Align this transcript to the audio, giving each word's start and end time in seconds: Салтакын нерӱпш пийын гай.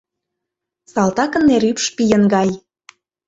Салтакын 0.91 1.43
нерӱпш 1.49 1.85
пийын 1.95 2.23
гай. 2.33 2.49